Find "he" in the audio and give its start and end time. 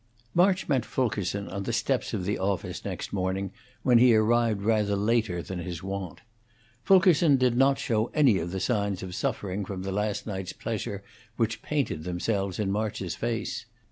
3.99-4.15